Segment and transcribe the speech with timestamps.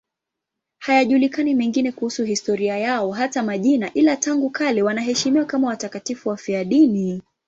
[0.79, 7.21] Hayajulikani mengine kuhusu historia yao, hata majina, ila tangu kale wanaheshimiwa kama watakatifu wafiadini.